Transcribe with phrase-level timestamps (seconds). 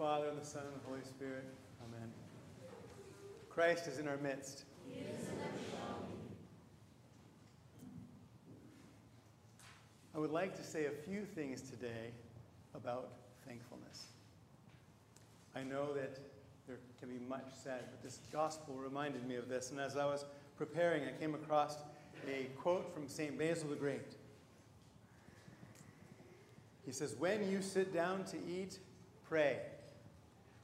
[0.00, 1.44] Father, and the Son, and the Holy Spirit.
[1.84, 2.08] Amen.
[3.50, 4.64] Christ is in our midst.
[10.14, 12.12] I would like to say a few things today
[12.74, 13.10] about
[13.46, 14.06] thankfulness.
[15.54, 16.18] I know that
[16.66, 19.70] there can be much said, but this gospel reminded me of this.
[19.70, 20.24] And as I was
[20.56, 21.76] preparing, I came across
[22.26, 23.38] a quote from St.
[23.38, 24.14] Basil the Great.
[26.86, 28.78] He says, When you sit down to eat,
[29.28, 29.58] pray.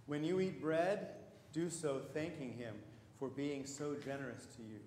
[0.06, 1.08] When you eat bread,
[1.52, 2.76] do so thanking Him
[3.18, 4.78] for being so generous to you.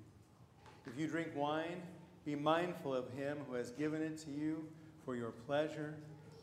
[0.88, 1.82] If you drink wine,
[2.24, 4.66] be mindful of Him who has given it to you
[5.04, 5.96] for your pleasure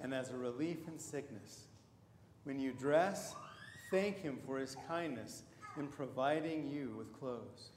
[0.02, 1.68] and as a relief in sickness.
[2.44, 3.34] When you dress,
[3.90, 5.44] thank Him for His kindness
[5.78, 7.70] in providing you with clothes.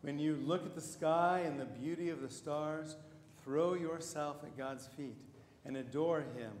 [0.00, 2.96] When you look at the sky and the beauty of the stars,
[3.44, 5.18] throw yourself at God's feet
[5.64, 6.52] and adore Him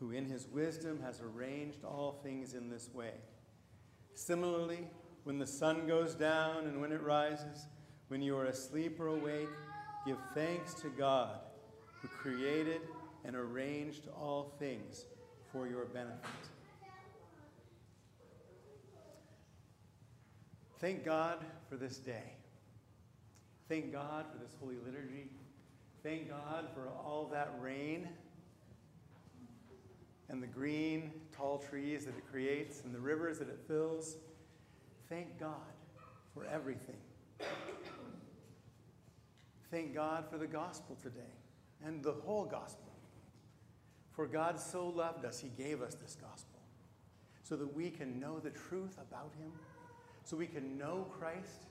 [0.00, 3.12] who in His wisdom has arranged all things in this way.
[4.18, 4.80] Similarly,
[5.22, 7.68] when the sun goes down and when it rises,
[8.08, 9.48] when you are asleep or awake,
[10.04, 11.38] give thanks to God
[12.02, 12.80] who created
[13.24, 15.04] and arranged all things
[15.52, 16.18] for your benefit.
[20.80, 22.32] Thank God for this day.
[23.68, 25.30] Thank God for this holy liturgy.
[26.02, 28.08] Thank God for all that rain
[30.28, 34.16] and the green, tall trees that it creates and the rivers that it fills.
[35.08, 35.56] Thank God
[36.34, 36.96] for everything.
[39.70, 41.20] Thank God for the gospel today
[41.84, 42.92] and the whole gospel.
[44.12, 46.60] For God so loved us, He gave us this gospel
[47.42, 49.50] so that we can know the truth about Him,
[50.24, 51.66] so we can know Christ,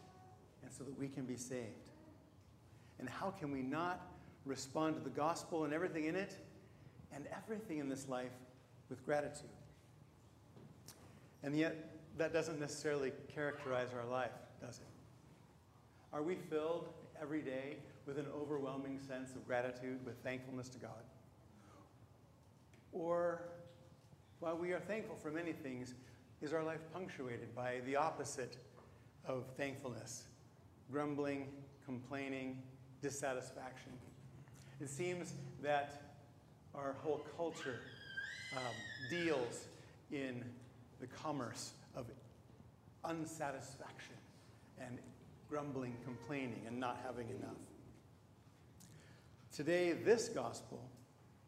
[0.63, 1.91] and so that we can be saved.
[2.99, 4.01] And how can we not
[4.45, 6.35] respond to the gospel and everything in it
[7.11, 8.31] and everything in this life
[8.89, 9.49] with gratitude?
[11.43, 11.75] And yet,
[12.17, 14.87] that doesn't necessarily characterize our life, does it?
[16.11, 16.89] Are we filled
[17.21, 21.03] every day with an overwhelming sense of gratitude, with thankfulness to God?
[22.91, 23.41] Or,
[24.39, 25.93] while we are thankful for many things,
[26.41, 28.57] is our life punctuated by the opposite
[29.25, 30.23] of thankfulness
[30.91, 31.49] grumbling,
[31.85, 32.61] complaining,
[33.01, 33.91] dissatisfaction?
[34.79, 36.01] It seems that
[36.73, 37.79] our whole culture
[38.57, 38.73] um,
[39.09, 39.67] deals
[40.11, 40.43] in
[40.99, 42.05] the commerce of
[43.03, 44.15] unsatisfaction
[44.79, 44.97] and
[45.49, 47.57] grumbling, complaining, and not having enough.
[49.51, 50.89] Today, this gospel,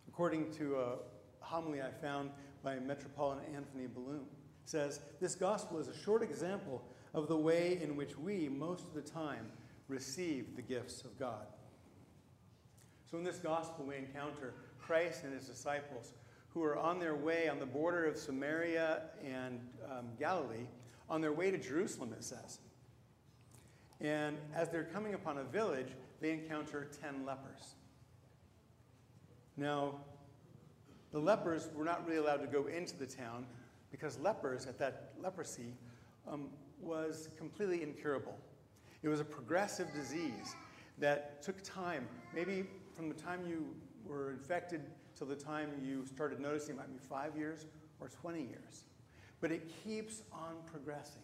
[0.08, 0.96] according to a
[1.42, 2.32] homily I found
[2.64, 4.26] by Metropolitan Anthony Bloom,
[4.66, 6.82] says this gospel is a short example
[7.14, 9.52] of the way in which we, most of the time,
[9.88, 11.48] receive the gifts of God.
[13.10, 16.14] So, in this gospel, we encounter Christ and his disciples
[16.54, 20.66] who are on their way on the border of Samaria and um, Galilee,
[21.10, 22.60] on their way to Jerusalem, it says.
[24.02, 25.90] And as they're coming upon a village,
[26.22, 27.76] they encounter 10 lepers.
[29.58, 29.96] Now,
[31.12, 33.46] the lepers were not really allowed to go into the town
[33.92, 35.74] because lepers, at that leprosy,
[36.32, 36.48] um,
[36.82, 38.38] was completely incurable.
[39.04, 40.56] It was a progressive disease
[40.98, 42.66] that took time, maybe
[42.96, 43.66] from the time you
[44.06, 44.82] were infected
[45.20, 47.66] till the time you started noticing it might be five years
[48.00, 48.86] or 20 years.
[49.42, 51.22] But it keeps on progressing,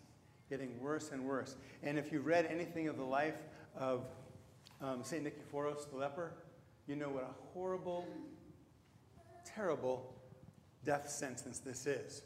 [0.49, 1.55] getting worse and worse.
[1.81, 3.37] And if you've read anything of the life
[3.75, 4.03] of
[4.81, 5.23] um, St.
[5.23, 6.33] Nicephorus the leper,
[6.87, 8.05] you know what a horrible,
[9.45, 10.13] terrible
[10.83, 12.23] death sentence this is.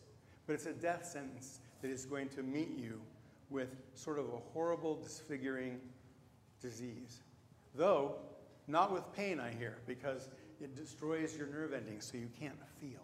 [0.47, 2.99] But it's a death sentence that is going to meet you
[3.51, 5.79] with sort of a horrible, disfiguring
[6.61, 7.21] disease.
[7.75, 8.15] Though,
[8.67, 10.29] not with pain, I hear, because
[10.61, 13.01] it destroys your nerve endings so you can't feel.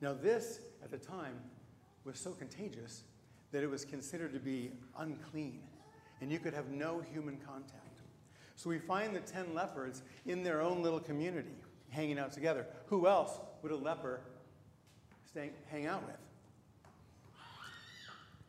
[0.00, 1.38] Now, this, at the time,
[2.04, 3.04] was so contagious
[3.52, 5.60] that it was considered to be unclean,
[6.20, 8.00] and you could have no human contact.
[8.56, 11.54] So we find the 10 lepers in their own little community,
[11.90, 12.66] hanging out together.
[12.86, 14.20] Who else would a leper
[15.26, 16.16] stay, hang out with?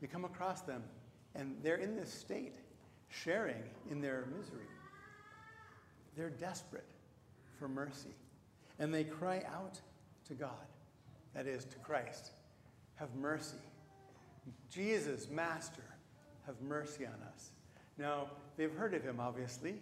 [0.01, 0.84] We come across them,
[1.36, 2.56] and they're in this state,
[3.10, 4.66] sharing in their misery.
[6.16, 6.93] They're desperate
[7.58, 8.16] for mercy.
[8.80, 9.80] And they cry out
[10.28, 10.68] to God,
[11.34, 12.32] that is, to Christ,
[12.96, 13.58] have mercy.
[14.70, 15.84] Jesus, Master,
[16.46, 17.52] have mercy on us.
[17.98, 18.28] Now,
[18.58, 19.76] they've heard of him, obviously,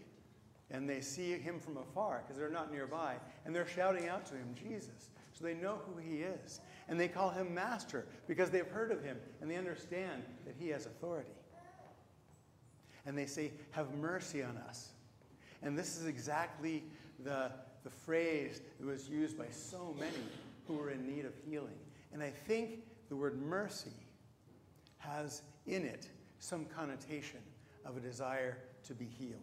[0.70, 3.16] and they see him from afar because they're not nearby,
[3.46, 5.10] and they're shouting out to him, Jesus.
[5.34, 6.60] So they know who he is.
[6.88, 10.70] And they call him Master because they've heard of him and they understand that he
[10.70, 11.32] has authority.
[13.06, 14.90] And they say, Have mercy on us.
[15.64, 16.84] And this is exactly
[17.24, 17.52] the,
[17.84, 20.24] the phrase that was used by so many
[20.68, 21.78] who were in need of healing.
[22.14, 23.92] And I think the word mercy
[24.98, 26.10] has in it
[26.40, 27.40] some connotation
[27.86, 28.58] of a desire
[28.88, 29.42] to be healed.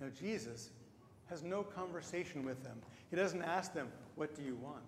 [0.00, 0.70] Now, Jesus
[1.30, 2.76] has no conversation with them.
[3.10, 4.84] He doesn't ask them, What do you want?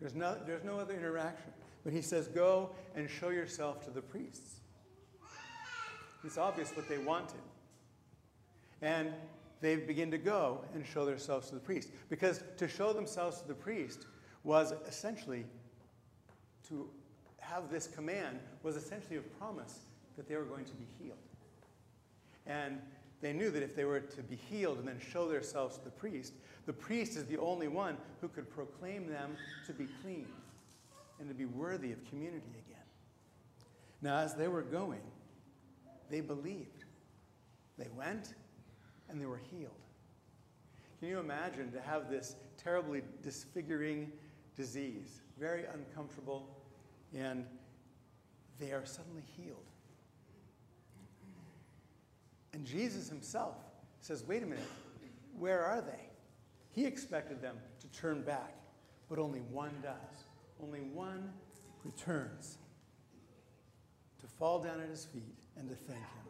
[0.00, 1.52] There's no, there's no other interaction.
[1.84, 4.60] But he says, Go and show yourself to the priests.
[6.24, 7.40] It's obvious what they wanted.
[8.82, 9.12] And
[9.60, 11.90] they begin to go and show themselves to the priest.
[12.08, 14.06] Because to show themselves to the priest
[14.44, 15.44] was essentially
[16.68, 16.88] to
[17.38, 19.80] have this command, was essentially a promise
[20.16, 21.18] that they were going to be healed.
[22.46, 22.80] And
[23.20, 25.90] they knew that if they were to be healed and then show themselves to the
[25.90, 26.34] priest,
[26.66, 29.36] the priest is the only one who could proclaim them
[29.66, 30.26] to be clean
[31.18, 32.84] and to be worthy of community again.
[34.02, 35.00] Now, as they were going,
[36.10, 36.84] they believed.
[37.76, 38.34] They went
[39.08, 39.72] and they were healed.
[40.98, 44.10] Can you imagine to have this terribly disfiguring
[44.56, 46.48] disease, very uncomfortable,
[47.14, 47.44] and
[48.58, 49.64] they are suddenly healed?
[52.52, 53.54] And Jesus himself
[54.00, 54.64] says, wait a minute,
[55.38, 56.00] where are they?
[56.70, 58.56] He expected them to turn back,
[59.08, 60.24] but only one does.
[60.60, 61.32] Only one
[61.84, 62.58] returns
[64.20, 66.28] to fall down at his feet and to thank him.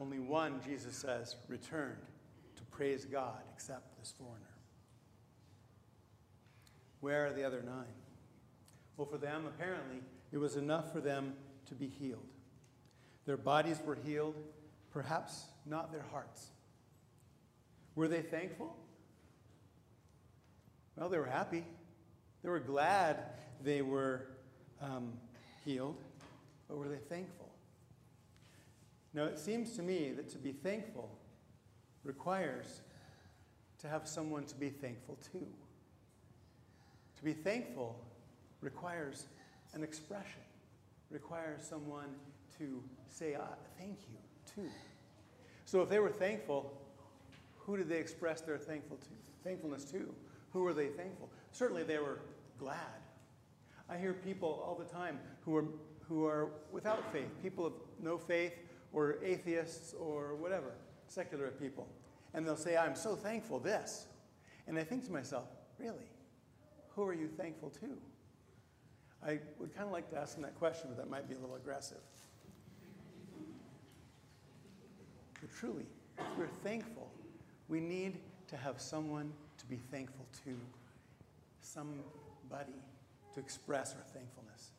[0.00, 1.98] Only one, Jesus says, returned
[2.56, 4.46] to praise God except this foreigner.
[7.00, 7.94] Where are the other nine?
[8.96, 10.00] Well, for them, apparently,
[10.32, 11.34] it was enough for them
[11.66, 12.26] to be healed.
[13.26, 14.34] Their bodies were healed,
[14.90, 16.48] perhaps not their hearts.
[17.94, 18.76] Were they thankful?
[20.96, 21.64] Well, they were happy.
[22.42, 23.18] They were glad
[23.62, 24.26] they were
[24.80, 25.12] um,
[25.64, 25.96] healed,
[26.68, 27.51] but were they thankful?
[29.14, 31.10] Now, it seems to me that to be thankful
[32.04, 32.80] requires
[33.80, 35.38] to have someone to be thankful to.
[37.16, 37.96] To be thankful
[38.60, 39.26] requires
[39.74, 40.40] an expression,
[41.10, 42.08] requires someone
[42.58, 44.16] to say, ah, thank you,
[44.54, 44.70] too.
[45.64, 46.72] So if they were thankful,
[47.58, 49.08] who did they express their thankful to,
[49.44, 50.14] thankfulness to?
[50.52, 51.30] Who were they thankful?
[51.52, 52.20] Certainly they were
[52.58, 52.76] glad.
[53.88, 55.64] I hear people all the time who are,
[56.08, 58.52] who are without faith, people of no faith
[58.92, 60.72] or atheists or whatever,
[61.08, 61.88] secular people.
[62.34, 64.06] And they'll say, I'm so thankful this.
[64.66, 65.48] And I think to myself,
[65.78, 66.08] really?
[66.94, 67.98] Who are you thankful to?
[69.24, 71.38] I would kind of like to ask them that question, but that might be a
[71.38, 72.00] little aggressive.
[75.40, 75.86] But truly,
[76.18, 77.10] if we're thankful,
[77.68, 78.18] we need
[78.48, 80.56] to have someone to be thankful to,
[81.60, 82.72] somebody
[83.34, 84.70] to express our thankfulness.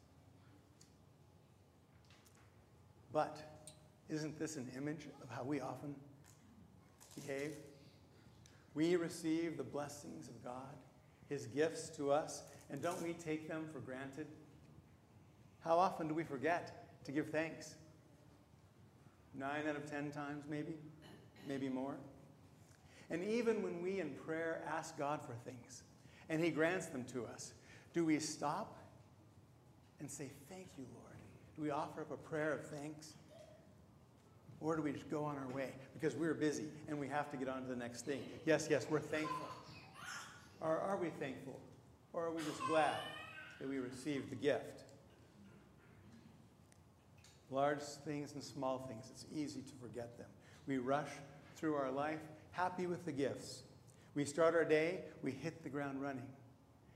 [3.11, 3.37] But
[4.13, 5.95] isn't this an image of how we often
[7.15, 7.53] behave?
[8.75, 10.75] We receive the blessings of God,
[11.29, 14.27] His gifts to us, and don't we take them for granted?
[15.63, 17.75] How often do we forget to give thanks?
[19.33, 20.75] Nine out of ten times, maybe,
[21.47, 21.95] maybe more.
[23.09, 25.83] And even when we in prayer ask God for things
[26.29, 27.53] and He grants them to us,
[27.93, 28.77] do we stop
[29.99, 31.03] and say, Thank you, Lord?
[31.55, 33.13] Do we offer up a prayer of thanks?
[34.63, 37.37] Or do we just go on our way because we're busy and we have to
[37.37, 38.21] get on to the next thing?
[38.45, 39.47] Yes, yes, we're thankful.
[40.61, 41.59] Or are we thankful?
[42.13, 42.95] Or are we just glad
[43.59, 44.83] that we received the gift?
[47.51, 50.27] Large things and small things, it's easy to forget them.
[50.65, 51.09] We rush
[51.57, 53.63] through our life happy with the gifts.
[54.15, 56.27] We start our day, we hit the ground running.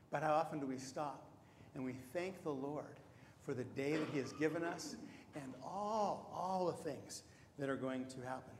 [0.09, 1.27] But how often do we stop
[1.75, 2.95] and we thank the Lord
[3.41, 4.95] for the day that He has given us
[5.35, 7.23] and all, all the things
[7.57, 8.53] that are going to happen?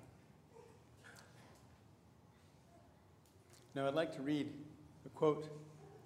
[3.76, 4.52] Now, I'd like to read
[5.06, 5.50] a quote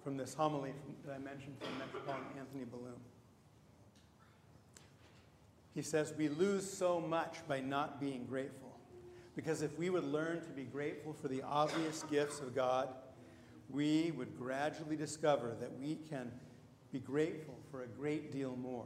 [0.04, 0.72] from this homily
[1.06, 3.00] that I mentioned from Metropolitan Anthony Bloom.
[5.74, 8.72] He says, We lose so much by not being grateful.
[9.34, 12.88] Because if we would learn to be grateful for the obvious gifts of God,
[13.70, 16.30] we would gradually discover that we can
[16.92, 18.84] be grateful for a great deal more,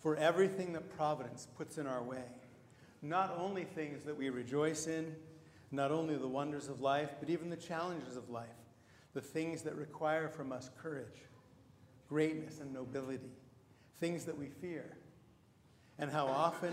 [0.00, 2.24] for everything that Providence puts in our way.
[3.02, 5.14] Not only things that we rejoice in,
[5.72, 8.46] not only the wonders of life, but even the challenges of life,
[9.14, 11.26] the things that require from us courage,
[12.08, 13.32] greatness, and nobility,
[13.98, 14.96] things that we fear,
[15.98, 16.72] and how often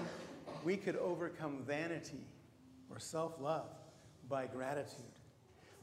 [0.63, 2.25] we could overcome vanity
[2.91, 3.69] or self love
[4.27, 5.05] by gratitude.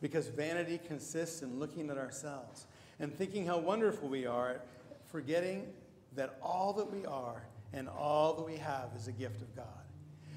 [0.01, 2.67] Because vanity consists in looking at ourselves
[3.01, 4.61] and thinking how wonderful we are,
[5.11, 5.67] forgetting
[6.15, 9.86] that all that we are and all that we have is a gift of God.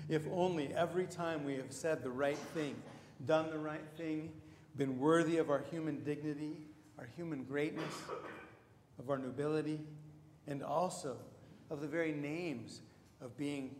[0.10, 2.75] If only every time we have said the right thing,
[3.28, 4.32] done the right thing,
[4.75, 6.58] been worthy of our human dignity,
[6.98, 7.94] our human greatness,
[8.98, 9.80] of our nobility,
[10.48, 11.16] and also
[11.70, 12.82] of the very names
[13.22, 13.75] of being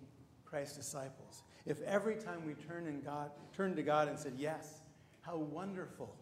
[0.46, 1.42] Christ's disciples.
[1.66, 4.82] If every time we turn in God, turned to God and said, Yes,
[5.22, 6.16] how wonderful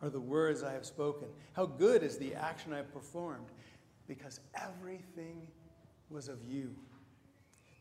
[0.00, 3.46] are the words I have spoken, how good is the action I have performed,
[4.06, 5.48] because everything
[6.08, 6.74] was of you.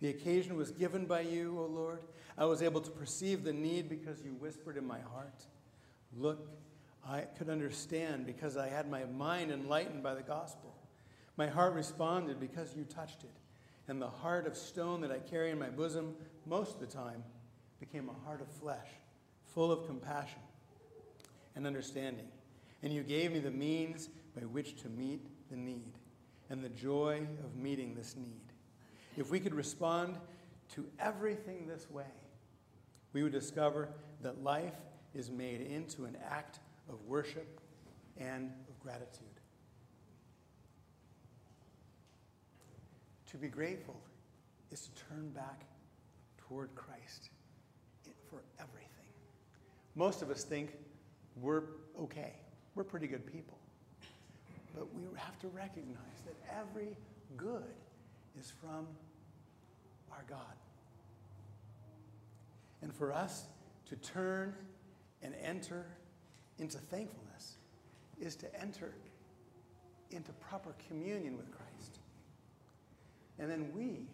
[0.04, 2.00] The occasion was given by you, O Lord.
[2.38, 5.46] I was able to perceive the need because you whispered in my heart.
[6.18, 6.50] Look,
[7.08, 10.76] I could understand because I had my mind enlightened by the gospel.
[11.38, 13.32] My heart responded because you touched it.
[13.88, 17.24] And the heart of stone that I carry in my bosom most of the time
[17.80, 18.90] became a heart of flesh,
[19.54, 20.42] full of compassion
[21.56, 22.28] and understanding.
[22.82, 25.94] And you gave me the means by which to meet the need
[26.50, 28.43] and the joy of meeting this need.
[29.16, 30.18] If we could respond
[30.76, 32.06] to everything this way,
[33.14, 33.90] we would discover
[34.22, 34.74] that life
[35.14, 37.60] is made into an act of worship
[38.18, 39.28] and of gratitude.
[43.32, 44.00] To be grateful
[44.72, 45.66] is to turn back
[46.38, 47.30] toward Christ
[48.30, 48.90] for everything.
[49.96, 50.74] Most of us think
[51.42, 51.64] we're
[52.00, 52.34] okay,
[52.76, 53.58] we're pretty good people.
[54.76, 56.98] But we have to recognize that every
[57.38, 57.74] good
[58.40, 58.88] is from
[60.12, 60.56] our God.
[62.82, 63.46] And for us
[63.88, 64.54] to turn
[65.22, 65.86] and enter
[66.60, 67.56] into thankfulness
[68.20, 68.94] is to enter
[70.12, 72.00] into proper communion with Christ.
[73.40, 74.08] And then we,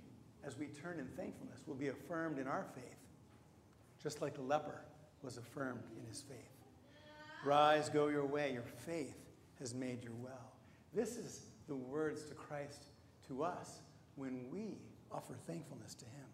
[0.46, 2.84] as we turn in thankfulness, will be affirmed in our faith,
[4.02, 4.82] just like the leper
[5.22, 6.38] was affirmed in his faith.
[7.44, 9.18] Rise, go your way, your faith
[9.60, 10.54] has made you well.
[10.94, 12.86] This is the words to Christ
[13.28, 13.80] to us
[14.16, 14.78] when we
[15.12, 16.26] offer thankfulness to Him.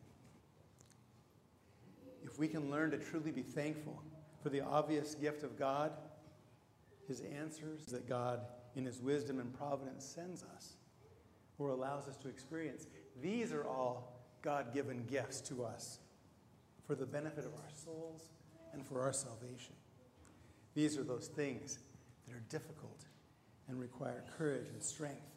[2.24, 4.02] If we can learn to truly be thankful
[4.42, 5.92] for the obvious gift of God,
[7.08, 8.42] His answers that God,
[8.76, 10.74] in His wisdom and providence, sends us
[11.58, 12.88] or allows us to experience,
[13.22, 16.00] these are all God given gifts to us
[16.86, 18.30] for the benefit of our souls
[18.74, 19.74] and for our salvation.
[20.74, 21.80] These are those things
[22.28, 23.06] that are difficult
[23.68, 25.32] and require courage and strength,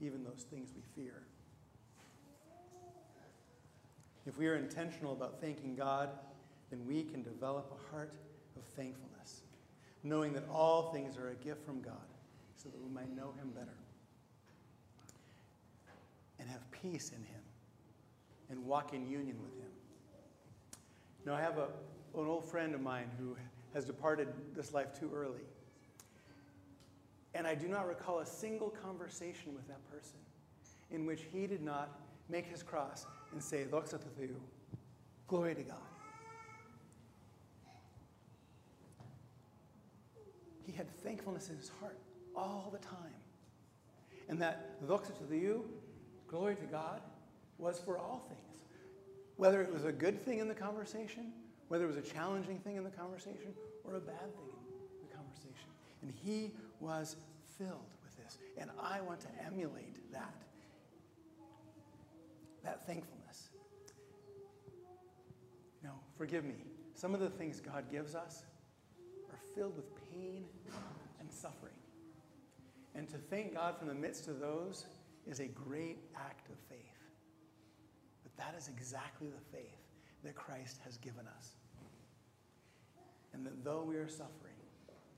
[0.00, 1.22] even those things we fear.
[4.28, 6.10] If we are intentional about thanking God,
[6.70, 8.12] then we can develop a heart
[8.56, 9.40] of thankfulness,
[10.04, 11.94] knowing that all things are a gift from God
[12.54, 13.74] so that we might know Him better
[16.38, 17.40] and have peace in Him
[18.50, 19.70] and walk in union with Him.
[21.24, 21.68] Now, I have a,
[22.14, 23.34] an old friend of mine who
[23.72, 25.40] has departed this life too early.
[27.34, 30.18] And I do not recall a single conversation with that person
[30.90, 34.34] in which he did not make his cross and say, Doxa teu,
[35.26, 35.76] glory to God.
[40.64, 41.98] He had thankfulness in his heart
[42.36, 43.14] all the time.
[44.28, 45.64] And that Doxa teu,
[46.26, 47.00] glory to God,
[47.58, 48.64] was for all things.
[49.36, 51.32] Whether it was a good thing in the conversation,
[51.68, 53.54] whether it was a challenging thing in the conversation,
[53.84, 54.52] or a bad thing
[55.00, 55.68] in the conversation.
[56.02, 57.16] And he was
[57.58, 58.38] filled with this.
[58.56, 60.34] And I want to emulate that.
[62.64, 63.17] That thankfulness.
[66.18, 66.56] Forgive me.
[66.94, 68.42] Some of the things God gives us
[69.30, 70.44] are filled with pain
[71.20, 71.72] and suffering.
[72.94, 74.86] And to thank God from the midst of those
[75.26, 76.80] is a great act of faith.
[78.24, 79.78] But that is exactly the faith
[80.24, 81.50] that Christ has given us.
[83.32, 84.56] And that though we are suffering,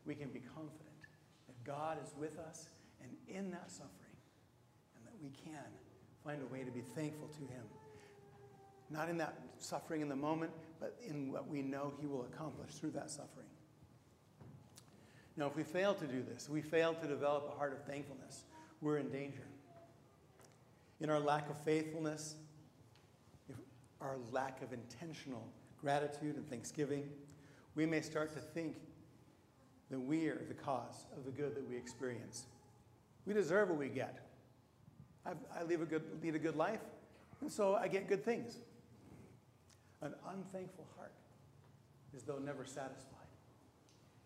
[0.05, 1.01] we can be confident
[1.47, 2.69] that God is with us
[3.03, 4.19] and in that suffering,
[4.97, 5.65] and that we can
[6.23, 7.65] find a way to be thankful to Him.
[8.91, 12.73] Not in that suffering in the moment, but in what we know He will accomplish
[12.73, 13.47] through that suffering.
[15.37, 18.45] Now, if we fail to do this, we fail to develop a heart of thankfulness,
[18.81, 19.47] we're in danger.
[21.01, 22.35] In our lack of faithfulness,
[24.01, 25.47] our lack of intentional
[25.81, 27.09] gratitude and thanksgiving,
[27.75, 28.77] we may start to think
[29.91, 32.45] that we are the cause of the good that we experience.
[33.27, 34.19] We deserve what we get.
[35.27, 36.81] I, I live a good, lead a good life,
[37.41, 38.59] and so I get good things.
[40.03, 41.13] An unthankful heart
[42.15, 43.17] is though never satisfied.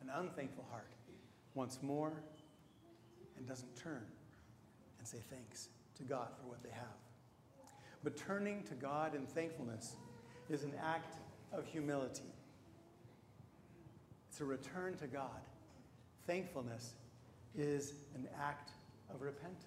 [0.01, 0.93] An unthankful heart
[1.55, 2.13] wants more
[3.37, 4.05] and doesn't turn
[4.99, 6.99] and say thanks to God for what they have.
[8.03, 9.97] But turning to God in thankfulness
[10.49, 11.17] is an act
[11.53, 12.33] of humility.
[14.29, 15.41] It's a return to God.
[16.27, 16.95] Thankfulness
[17.57, 18.73] is an act
[19.13, 19.65] of repentance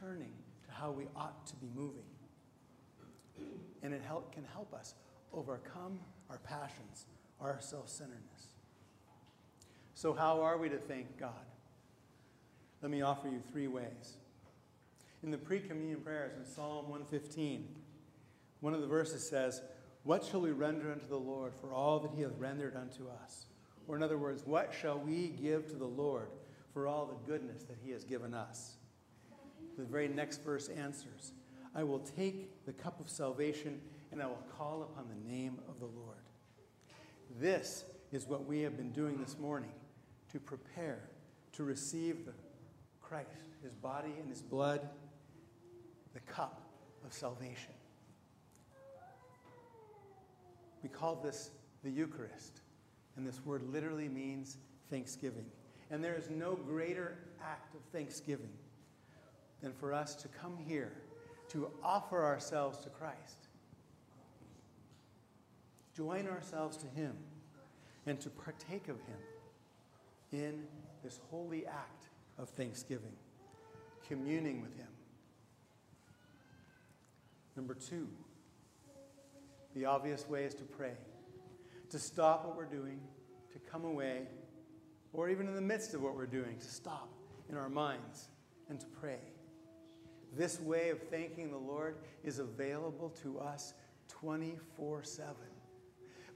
[0.00, 0.32] turning
[0.64, 2.04] to how we ought to be moving.
[3.82, 4.94] And it help, can help us
[5.32, 7.06] overcome our passions,
[7.40, 8.54] our self centeredness.
[9.94, 11.44] So, how are we to thank God?
[12.82, 14.16] Let me offer you three ways.
[15.22, 17.68] In the pre communion prayers in Psalm 115,
[18.60, 19.60] one of the verses says,
[20.04, 23.46] What shall we render unto the Lord for all that he hath rendered unto us?
[23.86, 26.28] Or, in other words, what shall we give to the Lord
[26.72, 28.76] for all the goodness that he has given us?
[29.76, 31.32] The very next verse answers,
[31.74, 35.78] I will take the cup of salvation and I will call upon the name of
[35.78, 36.16] the Lord.
[37.38, 39.70] This is what we have been doing this morning
[40.32, 41.08] to prepare
[41.52, 42.32] to receive the
[43.00, 43.28] Christ,
[43.62, 44.88] his body and his blood,
[46.12, 46.60] the cup
[47.04, 47.72] of salvation.
[50.82, 51.50] We call this
[51.82, 52.62] the Eucharist,
[53.16, 54.58] and this word literally means
[54.90, 55.46] thanksgiving.
[55.90, 58.52] And there is no greater act of thanksgiving
[59.60, 60.92] than for us to come here
[61.50, 63.48] to offer ourselves to Christ,
[65.96, 67.12] join ourselves to Him,
[68.06, 69.18] and to partake of Him
[70.32, 70.62] in
[71.02, 73.12] this holy act of thanksgiving,
[74.08, 74.86] communing with Him.
[77.56, 78.08] Number two,
[79.74, 80.94] the obvious way is to pray,
[81.90, 83.00] to stop what we're doing,
[83.52, 84.22] to come away,
[85.12, 87.08] or even in the midst of what we're doing, to stop
[87.48, 88.28] in our minds
[88.68, 89.18] and to pray.
[90.36, 93.74] This way of thanking the Lord is available to us
[94.08, 95.34] 24 7.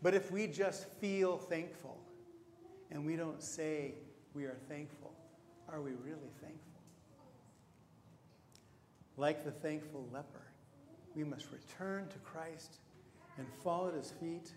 [0.03, 1.99] But if we just feel thankful
[2.91, 3.95] and we don't say
[4.35, 5.13] we are thankful,
[5.69, 6.61] are we really thankful?
[9.17, 10.47] Like the thankful leper,
[11.15, 12.79] we must return to Christ
[13.39, 14.51] and fall at his feet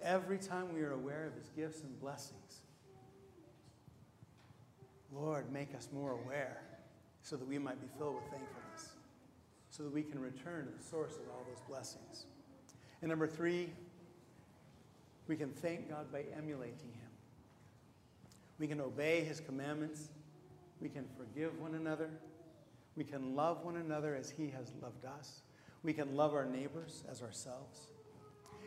[0.00, 2.62] every time we are aware of his gifts and blessings.
[5.12, 6.62] Lord, make us more aware
[7.22, 8.92] so that we might be filled with thankfulness,
[9.70, 12.26] so that we can return to the source of all those blessings.
[13.00, 13.70] And number three,
[15.28, 17.10] we can thank God by emulating Him.
[18.58, 20.08] We can obey His commandments.
[20.80, 22.10] We can forgive one another.
[22.96, 25.42] We can love one another as He has loved us.
[25.82, 27.86] We can love our neighbors as ourselves.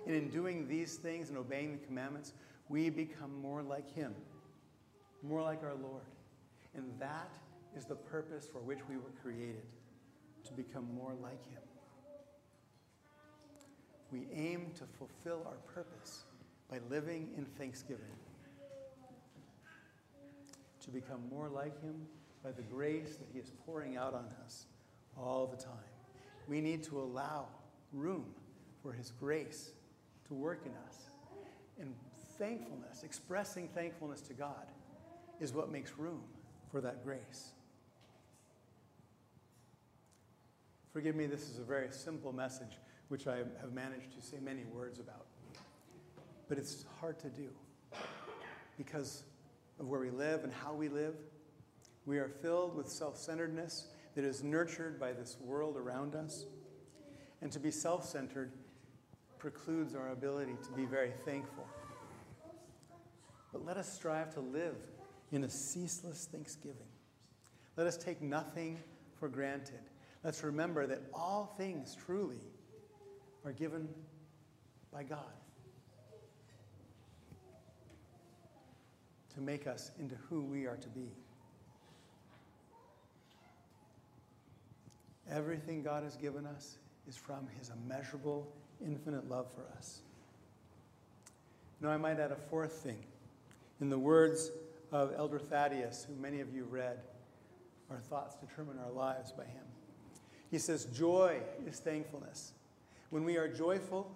[0.06, 2.34] And in doing these things and obeying the commandments,
[2.70, 4.14] we become more like Him,
[5.24, 6.04] more like our Lord.
[6.74, 7.32] And that
[7.76, 9.66] is the purpose for which we were created
[10.46, 11.62] to become more like Him.
[14.12, 16.24] We aim to fulfill our purpose
[16.70, 18.06] by living in thanksgiving,
[20.82, 21.96] to become more like Him
[22.44, 24.68] by the grace that He is pouring out on us
[25.18, 25.74] all the time.
[26.48, 27.48] We need to allow
[27.92, 28.26] room
[28.84, 29.72] for His grace
[30.28, 31.10] to work in us.
[31.80, 31.94] And
[32.38, 34.68] thankfulness, expressing thankfulness to God,
[35.40, 36.22] is what makes room
[36.72, 37.55] for that grace.
[40.96, 42.80] Forgive me, this is a very simple message,
[43.10, 45.26] which I have managed to say many words about.
[46.48, 47.50] But it's hard to do
[48.78, 49.26] because
[49.78, 51.16] of where we live and how we live.
[52.06, 56.46] We are filled with self centeredness that is nurtured by this world around us.
[57.42, 58.54] And to be self centered
[59.38, 61.68] precludes our ability to be very thankful.
[63.52, 64.78] But let us strive to live
[65.34, 66.88] in a ceaseless thanksgiving.
[67.76, 68.80] Let us take nothing
[69.20, 69.82] for granted.
[70.26, 72.42] Let's remember that all things truly
[73.46, 73.88] are given
[74.92, 75.20] by God
[79.36, 81.12] to make us into who we are to be.
[85.30, 88.52] Everything God has given us is from his immeasurable,
[88.84, 90.02] infinite love for us.
[91.82, 93.06] Now, I might add a fourth thing.
[93.80, 94.50] In the words
[94.92, 96.98] of Elder Thaddeus, who many of you read,
[97.92, 99.66] our thoughts determine our lives by him.
[100.56, 102.54] He says, Joy is thankfulness.
[103.10, 104.10] When we are joyful,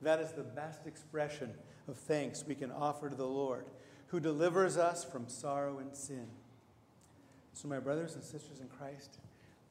[0.00, 1.52] that is the best expression
[1.88, 3.64] of thanks we can offer to the Lord,
[4.06, 6.28] who delivers us from sorrow and sin.
[7.52, 9.18] So, my brothers and sisters in Christ,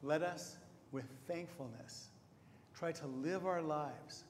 [0.04, 0.58] let us,
[0.92, 2.10] with thankfulness,
[2.78, 4.26] try to live our lives,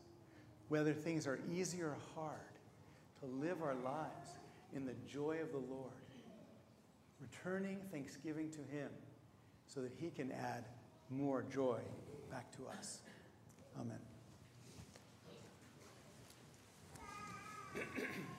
[0.70, 2.60] whether things are easy or hard,
[3.22, 4.38] to live our lives
[4.76, 5.90] in the joy of the Lord,
[7.20, 8.90] returning thanksgiving to Him
[9.66, 10.66] so that He can add
[11.10, 11.80] more joy
[12.32, 13.00] back to us.
[13.80, 14.00] Amen.